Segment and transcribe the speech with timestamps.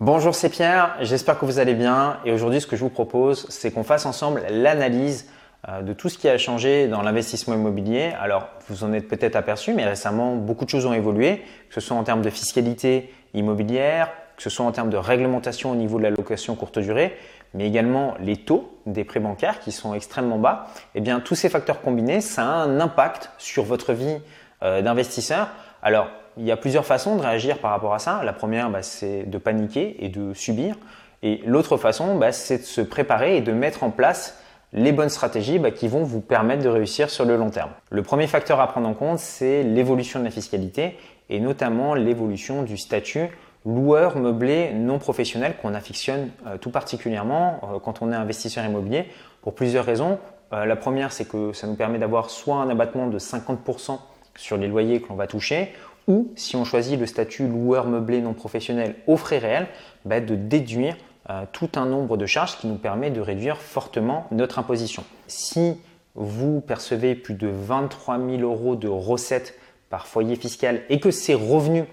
[0.00, 3.46] Bonjour, c'est Pierre, j'espère que vous allez bien et aujourd'hui ce que je vous propose
[3.48, 5.30] c'est qu'on fasse ensemble l'analyse
[5.68, 8.12] euh, de tout ce qui a changé dans l'investissement immobilier.
[8.20, 11.80] Alors vous en êtes peut-être aperçu mais récemment beaucoup de choses ont évolué, que ce
[11.80, 15.98] soit en termes de fiscalité immobilière, que ce soit en termes de réglementation au niveau
[15.98, 17.16] de la location courte durée,
[17.54, 20.66] mais également les taux des prêts bancaires qui sont extrêmement bas.
[20.96, 24.18] Eh bien tous ces facteurs combinés, ça a un impact sur votre vie
[24.64, 25.50] euh, d'investisseur.
[25.84, 28.22] Alors il y a plusieurs façons de réagir par rapport à ça.
[28.24, 30.76] La première, bah, c'est de paniquer et de subir.
[31.22, 34.38] Et l'autre façon, bah, c'est de se préparer et de mettre en place
[34.72, 37.70] les bonnes stratégies bah, qui vont vous permettre de réussir sur le long terme.
[37.90, 40.98] Le premier facteur à prendre en compte, c'est l'évolution de la fiscalité
[41.30, 43.30] et notamment l'évolution du statut
[43.64, 49.06] loueur meublé non professionnel qu'on affectionne euh, tout particulièrement euh, quand on est investisseur immobilier
[49.40, 50.18] pour plusieurs raisons.
[50.52, 53.98] Euh, la première, c'est que ça nous permet d'avoir soit un abattement de 50%
[54.36, 55.72] sur les loyers que l'on va toucher,
[56.06, 59.68] ou si on choisit le statut loueur meublé non professionnel aux frais réels,
[60.04, 60.96] bah, de déduire
[61.30, 65.04] euh, tout un nombre de charges qui nous permet de réduire fortement notre imposition.
[65.26, 65.78] Si
[66.14, 69.58] vous percevez plus de 23 000 euros de recettes
[69.90, 71.84] par foyer fiscal et que ces revenus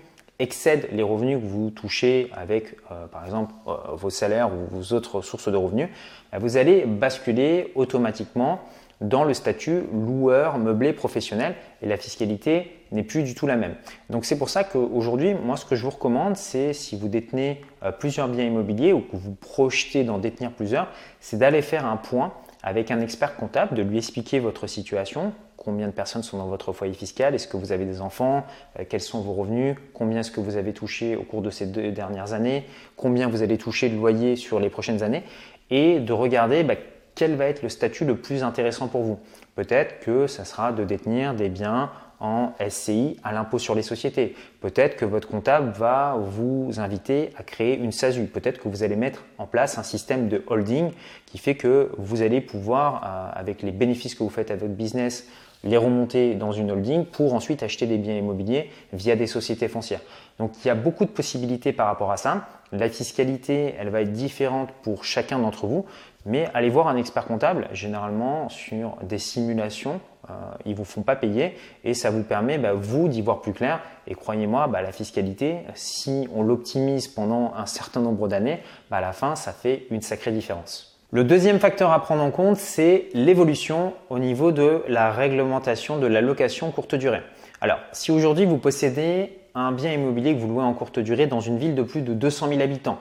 [0.42, 4.96] excèdent les revenus que vous touchez avec, euh, par exemple, euh, vos salaires ou vos
[4.96, 5.88] autres sources de revenus,
[6.32, 8.60] bah, vous allez basculer automatiquement
[9.02, 13.76] dans le statut loueur meublé professionnel et la fiscalité n'est plus du tout la même.
[14.10, 17.62] Donc c'est pour ça qu'aujourd'hui, moi ce que je vous recommande, c'est si vous détenez
[17.84, 20.88] euh, plusieurs biens immobiliers ou que vous projetez d'en détenir plusieurs,
[21.20, 25.88] c'est d'aller faire un point avec un expert comptable, de lui expliquer votre situation, combien
[25.88, 28.44] de personnes sont dans votre foyer fiscal, est-ce que vous avez des enfants,
[28.80, 31.68] euh, quels sont vos revenus, combien est-ce que vous avez touché au cours de ces
[31.68, 32.66] deux dernières années,
[32.98, 35.24] combien vous allez toucher de loyer sur les prochaines années,
[35.70, 36.76] et de regarder bah,
[37.14, 39.20] quel va être le statut le plus intéressant pour vous.
[39.56, 44.36] Peut-être que ça sera de détenir des biens en SCI à l'impôt sur les sociétés.
[44.62, 48.26] Peut-être que votre comptable va vous inviter à créer une SASU.
[48.26, 50.92] Peut-être que vous allez mettre en place un système de holding
[51.26, 54.74] qui fait que vous allez pouvoir, euh, avec les bénéfices que vous faites à votre
[54.74, 55.28] business,
[55.64, 60.02] les remonter dans une holding pour ensuite acheter des biens immobiliers via des sociétés foncières.
[60.40, 62.48] Donc il y a beaucoup de possibilités par rapport à ça.
[62.72, 65.86] La fiscalité, elle va être différente pour chacun d'entre vous,
[66.26, 70.00] mais allez voir un expert comptable, généralement sur des simulations,
[70.30, 70.34] euh,
[70.66, 73.82] ils vous font pas payer et ça vous permet, bah, vous, d'y voir plus clair.
[74.08, 78.60] Et croyez-moi, bah, la fiscalité, si on l'optimise pendant un certain nombre d'années,
[78.90, 80.91] bah, à la fin, ça fait une sacrée différence.
[81.14, 86.08] Le deuxième facteur à prendre en compte, c'est l'évolution au niveau de la réglementation de
[86.08, 87.20] la location courte durée.
[87.60, 91.42] Alors, si aujourd'hui vous possédez un bien immobilier que vous louez en courte durée dans
[91.42, 92.98] une ville de plus de 200 000 habitants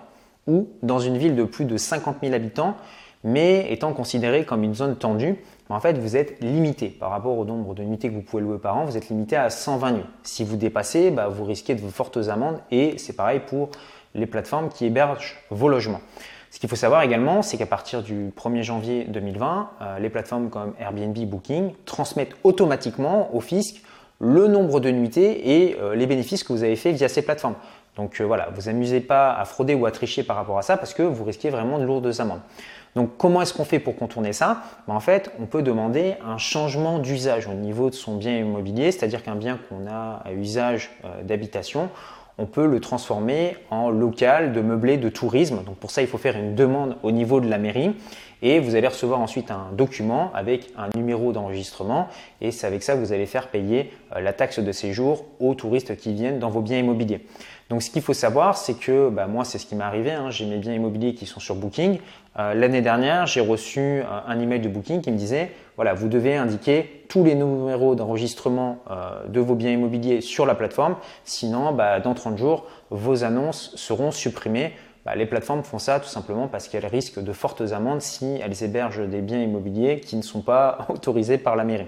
[0.49, 2.75] ou dans une ville de plus de 50 000 habitants,
[3.23, 5.37] mais étant considéré comme une zone tendue,
[5.69, 8.59] en fait, vous êtes limité par rapport au nombre de nuitées que vous pouvez louer
[8.59, 8.87] par an.
[8.87, 10.07] Vous êtes limité à 120 nuits.
[10.25, 13.71] Si vous dépassez, bah, vous risquez de fortes amendes et c'est pareil pour
[14.17, 16.01] les plateformes qui hébergent vos logements.
[16.51, 20.51] Ce qu'il faut savoir également, c'est qu'à partir du 1er janvier 2020, euh, les plateformes
[20.51, 23.83] comme Airbnb, Booking transmettent automatiquement au fisc
[24.19, 27.55] le nombre de nuitées et euh, les bénéfices que vous avez fait via ces plateformes.
[27.95, 30.77] Donc euh, voilà, vous amusez pas à frauder ou à tricher par rapport à ça
[30.77, 32.41] parce que vous risquez vraiment de lourdes amendes.
[32.97, 34.65] Donc comment est-ce qu'on fait pour contourner ça?
[34.89, 38.91] Ben, En fait, on peut demander un changement d'usage au niveau de son bien immobilier,
[38.91, 40.91] c'est-à-dire qu'un bien qu'on a à usage
[41.23, 41.91] d'habitation,
[42.41, 45.63] on peut le transformer en local de meublé de tourisme.
[45.65, 47.95] Donc pour ça, il faut faire une demande au niveau de la mairie
[48.43, 52.09] et vous allez recevoir ensuite un document avec un numéro d'enregistrement
[52.41, 55.55] et c'est avec ça que vous allez faire payer euh, la taxe de séjour aux
[55.55, 57.27] touristes qui viennent dans vos biens immobiliers.
[57.69, 60.31] Donc ce qu'il faut savoir, c'est que bah, moi c'est ce qui m'est arrivé, hein.
[60.31, 61.99] j'ai mes biens immobiliers qui sont sur Booking.
[62.39, 66.09] Euh, l'année dernière, j'ai reçu euh, un email de Booking qui me disait, voilà, vous
[66.09, 68.79] devez indiquer tous les numéros d'enregistrement
[69.27, 74.11] de vos biens immobiliers sur la plateforme, sinon bah, dans 30 jours, vos annonces seront
[74.11, 74.75] supprimées.
[75.05, 78.63] Bah, les plateformes font ça tout simplement parce qu'elles risquent de fortes amendes si elles
[78.63, 81.87] hébergent des biens immobiliers qui ne sont pas autorisés par la mairie.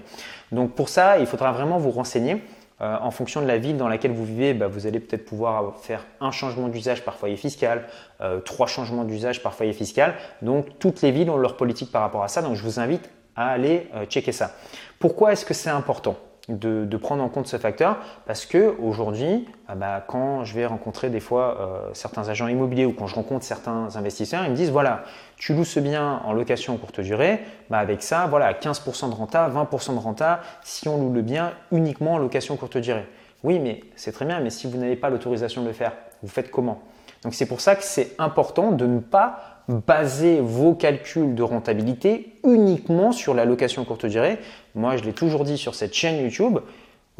[0.51, 2.41] Donc pour ça, il faudra vraiment vous renseigner.
[2.81, 5.77] Euh, en fonction de la ville dans laquelle vous vivez, bah, vous allez peut-être pouvoir
[5.79, 7.87] faire un changement d'usage par foyer fiscal,
[8.19, 10.15] euh, trois changements d'usage par foyer fiscal.
[10.41, 12.41] Donc toutes les villes ont leur politique par rapport à ça.
[12.41, 14.55] Donc je vous invite à aller euh, checker ça.
[14.99, 16.17] Pourquoi est-ce que c'est important?
[16.49, 21.09] De, prendre en compte ce facteur parce que aujourd'hui, ah bah, quand je vais rencontrer
[21.09, 24.71] des fois euh, certains agents immobiliers ou quand je rencontre certains investisseurs, ils me disent
[24.71, 25.03] voilà,
[25.37, 29.49] tu loues ce bien en location courte durée, bah avec ça, voilà, 15% de renta,
[29.49, 33.05] 20% de renta si on loue le bien uniquement en location courte durée.
[33.43, 36.29] Oui, mais c'est très bien, mais si vous n'avez pas l'autorisation de le faire, vous
[36.29, 36.81] faites comment?
[37.23, 42.35] Donc c'est pour ça que c'est important de ne pas baser vos calculs de rentabilité
[42.45, 44.39] uniquement sur la location courte durée.
[44.75, 46.59] Moi, je l'ai toujours dit sur cette chaîne YouTube,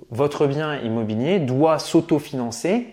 [0.09, 2.87] votre bien immobilier doit s'autofinancer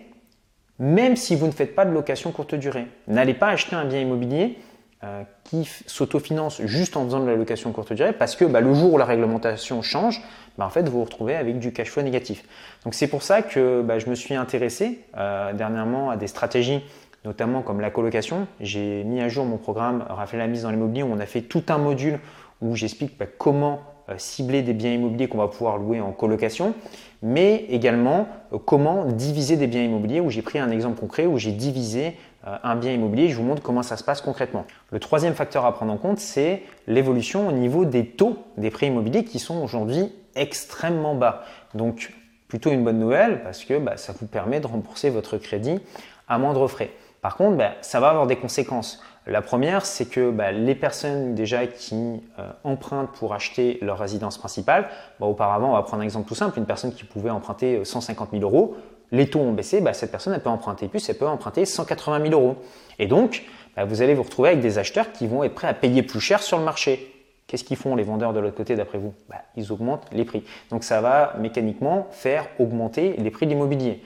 [0.80, 2.86] même si vous ne faites pas de location courte durée.
[3.06, 4.58] N'allez pas acheter un bien immobilier
[5.04, 8.72] euh, qui s'autofinance juste en faisant de la location courte durée parce que bah, le
[8.72, 10.22] jour où la réglementation change,
[10.56, 12.44] bah, en fait, vous vous retrouvez avec du cash flow négatif.
[12.84, 16.82] Donc c'est pour ça que bah, je me suis intéressé euh, dernièrement à des stratégies,
[17.26, 18.46] notamment comme la colocation.
[18.60, 21.42] J'ai mis à jour mon programme Raphaël la mise dans l'immobilier où on a fait
[21.42, 22.20] tout un module
[22.62, 23.82] où j'explique comment
[24.18, 26.74] cibler des biens immobiliers qu'on va pouvoir louer en colocation,
[27.22, 28.28] mais également
[28.64, 32.16] comment diviser des biens immobiliers où j'ai pris un exemple concret où j'ai divisé
[32.46, 33.28] euh, un bien immobilier.
[33.28, 34.64] Je vous montre comment ça se passe concrètement.
[34.90, 38.86] Le troisième facteur à prendre en compte, c'est l'évolution au niveau des taux des prix
[38.86, 41.44] immobiliers qui sont aujourd'hui extrêmement bas.
[41.74, 42.14] Donc,
[42.48, 45.80] plutôt une bonne nouvelle parce que bah, ça vous permet de rembourser votre crédit
[46.28, 46.90] à moindre frais.
[47.20, 49.02] Par contre, bah, ça va avoir des conséquences.
[49.26, 51.94] La première, c'est que bah, les personnes déjà qui
[52.38, 54.88] euh, empruntent pour acheter leur résidence principale,
[55.20, 58.42] auparavant, on va prendre un exemple tout simple, une personne qui pouvait emprunter 150 000
[58.42, 58.76] euros,
[59.12, 62.28] les taux ont baissé, bah, cette personne elle peut emprunter plus, elle peut emprunter 180
[62.28, 62.56] 000 euros.
[62.98, 63.44] Et donc,
[63.76, 66.20] bah, vous allez vous retrouver avec des acheteurs qui vont être prêts à payer plus
[66.20, 67.12] cher sur le marché.
[67.46, 69.12] Qu'est-ce qu'ils font les vendeurs de l'autre côté d'après vous?
[69.28, 70.44] Bah, Ils augmentent les prix.
[70.70, 74.02] Donc ça va mécaniquement faire augmenter les prix de l'immobilier.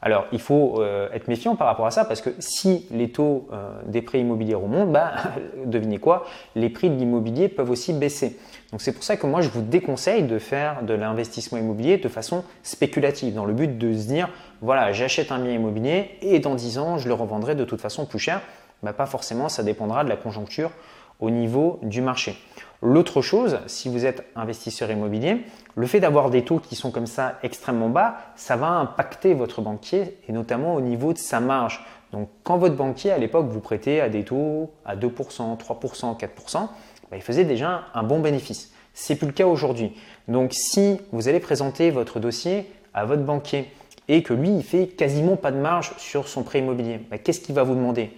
[0.00, 3.48] Alors, il faut euh, être méfiant par rapport à ça parce que si les taux
[3.52, 5.12] euh, des prêts immobiliers remontent, bah,
[5.64, 6.24] devinez quoi,
[6.54, 8.38] les prix de l'immobilier peuvent aussi baisser.
[8.70, 12.08] Donc c'est pour ça que moi je vous déconseille de faire de l'investissement immobilier de
[12.08, 14.28] façon spéculative, dans le but de se dire,
[14.60, 18.06] voilà, j'achète un bien immobilier et dans 10 ans je le revendrai de toute façon
[18.06, 18.40] plus cher.
[18.82, 20.70] Bah, pas forcément, ça dépendra de la conjoncture
[21.18, 22.36] au niveau du marché.
[22.80, 25.42] L'autre chose, si vous êtes investisseur immobilier,
[25.74, 29.60] le fait d'avoir des taux qui sont comme ça extrêmement bas, ça va impacter votre
[29.62, 31.84] banquier et notamment au niveau de sa marge.
[32.12, 36.68] Donc quand votre banquier à l'époque vous prêtait à des taux à 2%, 3%, 4%,
[37.12, 38.72] il faisait déjà un bon bénéfice.
[38.94, 39.96] C'est plus le cas aujourd'hui.
[40.28, 43.72] Donc si vous allez présenter votre dossier à votre banquier
[44.06, 47.40] et que lui il fait quasiment pas de marge sur son prêt immobilier, bah, qu'est-ce
[47.40, 48.12] qu'il va vous demander?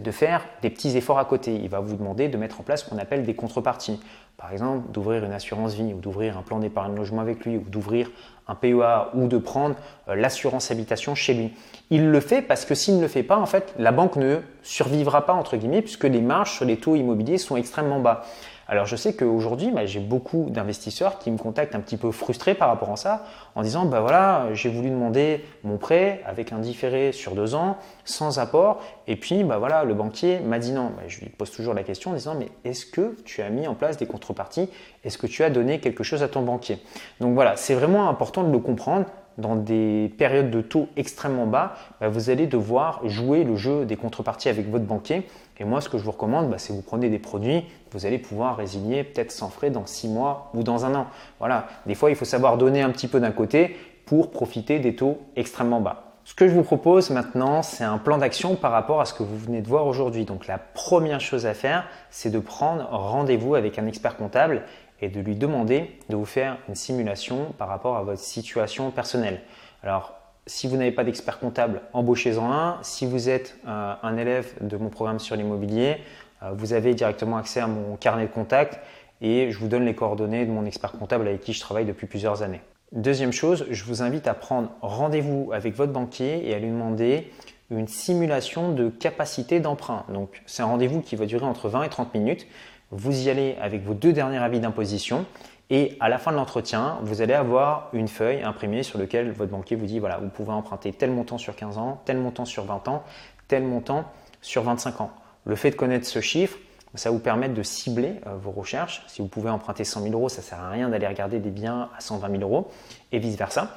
[0.00, 1.54] De faire des petits efforts à côté.
[1.54, 4.00] Il va vous demander de mettre en place ce qu'on appelle des contreparties.
[4.36, 7.64] Par exemple, d'ouvrir une assurance vie ou d'ouvrir un plan d'épargne logement avec lui ou
[7.68, 8.10] d'ouvrir
[8.48, 9.76] un PEA ou de prendre
[10.08, 11.52] euh, l'assurance habitation chez lui.
[11.90, 14.38] Il le fait parce que s'il ne le fait pas, en fait, la banque ne
[14.62, 18.24] survivra pas, entre guillemets, puisque les marges sur les taux immobiliers sont extrêmement bas.
[18.66, 22.54] Alors je sais qu'aujourd'hui, bah, j'ai beaucoup d'investisseurs qui me contactent un petit peu frustrés
[22.54, 23.24] par rapport à ça,
[23.54, 27.76] en disant, bah voilà, j'ai voulu demander mon prêt avec un différé sur deux ans,
[28.04, 30.92] sans apport, et puis bah voilà, le banquier m'a dit non.
[30.96, 33.66] Bah, je lui pose toujours la question en disant, mais est-ce que tu as mis
[33.66, 34.70] en place des contreparties?
[35.04, 36.78] Est-ce que tu as donné quelque chose à ton banquier?
[37.20, 39.06] Donc voilà, c'est vraiment important de le comprendre
[39.38, 43.96] dans des périodes de taux extrêmement bas, bah, vous allez devoir jouer le jeu des
[43.96, 45.26] contreparties avec votre banquier.
[45.58, 48.18] Et moi, ce que je vous recommande, bah, c'est vous prenez des produits, vous allez
[48.18, 51.06] pouvoir résilier peut-être sans frais dans six mois ou dans un an.
[51.38, 53.76] Voilà, des fois, il faut savoir donner un petit peu d'un côté
[54.06, 56.04] pour profiter des taux extrêmement bas.
[56.26, 59.22] Ce que je vous propose maintenant, c'est un plan d'action par rapport à ce que
[59.22, 60.24] vous venez de voir aujourd'hui.
[60.24, 64.62] Donc la première chose à faire, c'est de prendre rendez-vous avec un expert comptable
[65.00, 69.40] et de lui demander de vous faire une simulation par rapport à votre situation personnelle.
[69.82, 70.14] Alors,
[70.46, 72.78] si vous n'avez pas d'expert comptable, embauchez-en un.
[72.82, 75.96] Si vous êtes euh, un élève de mon programme sur l'immobilier,
[76.42, 78.78] euh, vous avez directement accès à mon carnet de contact
[79.20, 82.06] et je vous donne les coordonnées de mon expert comptable avec qui je travaille depuis
[82.06, 82.60] plusieurs années.
[82.92, 87.30] Deuxième chose, je vous invite à prendre rendez-vous avec votre banquier et à lui demander
[87.70, 90.04] une simulation de capacité d'emprunt.
[90.10, 92.46] Donc, c'est un rendez-vous qui va durer entre 20 et 30 minutes.
[92.90, 95.26] Vous y allez avec vos deux derniers avis d'imposition
[95.70, 99.50] et à la fin de l'entretien, vous allez avoir une feuille imprimée sur laquelle votre
[99.50, 102.64] banquier vous dit voilà, vous pouvez emprunter tel montant sur 15 ans, tel montant sur
[102.64, 103.02] 20 ans,
[103.48, 104.04] tel montant
[104.42, 105.10] sur 25 ans.
[105.46, 106.58] Le fait de connaître ce chiffre,
[106.94, 109.02] ça vous permet de cibler euh, vos recherches.
[109.08, 111.50] Si vous pouvez emprunter 100 000 euros, ça ne sert à rien d'aller regarder des
[111.50, 112.70] biens à 120 000 euros
[113.10, 113.76] et vice-versa.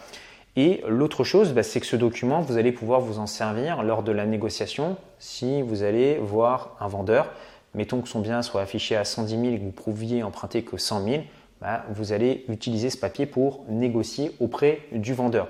[0.55, 4.03] Et l'autre chose, bah, c'est que ce document, vous allez pouvoir vous en servir lors
[4.03, 7.31] de la négociation si vous allez voir un vendeur
[7.73, 10.77] mettons que son bien soit affiché à 110 000 et que vous prouviez emprunter que
[10.77, 11.23] 100 000,
[11.61, 15.47] bah, vous allez utiliser ce papier pour négocier auprès du vendeur.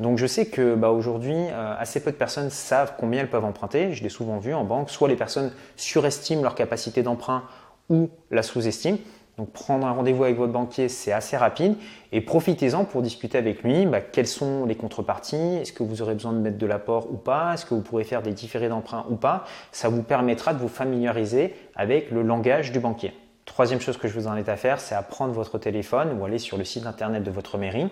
[0.00, 3.44] Donc je sais que bah, aujourd'hui, euh, assez peu de personnes savent combien elles peuvent
[3.44, 3.92] emprunter.
[3.92, 4.90] Je l'ai souvent vu en banque.
[4.90, 7.44] Soit les personnes surestiment leur capacité d'emprunt
[7.88, 8.98] ou la sous-estiment.
[9.36, 11.74] Donc prendre un rendez-vous avec votre banquier, c'est assez rapide
[12.12, 16.14] et profitez-en pour discuter avec lui bah, quelles sont les contreparties, est-ce que vous aurez
[16.14, 19.04] besoin de mettre de l'apport ou pas, est-ce que vous pourrez faire des différés d'emprunt
[19.10, 19.44] ou pas.
[19.72, 23.12] Ça vous permettra de vous familiariser avec le langage du banquier.
[23.44, 26.38] Troisième chose que je vous invite à faire, c'est à prendre votre téléphone ou aller
[26.38, 27.88] sur le site internet de votre mairie,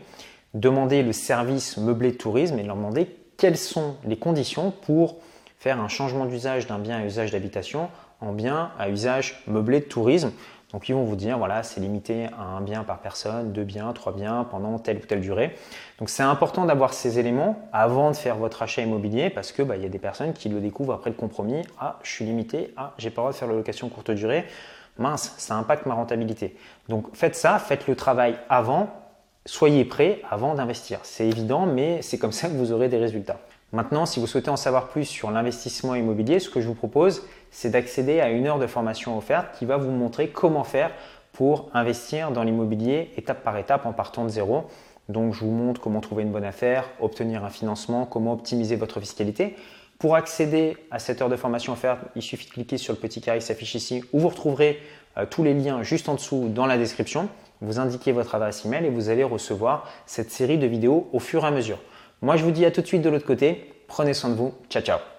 [0.54, 5.16] demander le service meublé de tourisme et leur demander quelles sont les conditions pour
[5.58, 7.88] faire un changement d'usage d'un bien à usage d'habitation
[8.20, 10.30] en bien à usage meublé de tourisme.
[10.72, 13.92] Donc ils vont vous dire, voilà, c'est limité à un bien par personne, deux biens,
[13.92, 15.54] trois biens pendant telle ou telle durée.
[15.98, 19.76] Donc c'est important d'avoir ces éléments avant de faire votre achat immobilier parce que bah,
[19.76, 21.62] y a des personnes qui le découvrent après le compromis.
[21.78, 22.72] Ah, je suis limité.
[22.76, 24.46] Ah, j'ai pas le droit de faire la location courte durée.
[24.98, 26.56] Mince, ça impacte ma rentabilité.
[26.88, 28.88] Donc faites ça, faites le travail avant.
[29.44, 31.00] Soyez prêt avant d'investir.
[31.02, 33.38] C'est évident, mais c'est comme ça que vous aurez des résultats.
[33.72, 37.22] Maintenant, si vous souhaitez en savoir plus sur l'investissement immobilier, ce que je vous propose,
[37.50, 40.90] c'est d'accéder à une heure de formation offerte qui va vous montrer comment faire
[41.32, 44.64] pour investir dans l'immobilier étape par étape en partant de zéro.
[45.08, 49.00] Donc, je vous montre comment trouver une bonne affaire, obtenir un financement, comment optimiser votre
[49.00, 49.56] fiscalité.
[49.98, 53.22] Pour accéder à cette heure de formation offerte, il suffit de cliquer sur le petit
[53.22, 54.80] carré qui s'affiche ici où vous retrouverez
[55.16, 57.28] euh, tous les liens juste en dessous dans la description.
[57.62, 61.44] Vous indiquez votre adresse email et vous allez recevoir cette série de vidéos au fur
[61.44, 61.78] et à mesure.
[62.22, 63.72] Moi, je vous dis à tout de suite de l'autre côté.
[63.88, 64.54] Prenez soin de vous.
[64.70, 65.11] Ciao, ciao.